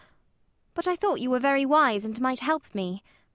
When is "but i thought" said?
0.73-1.19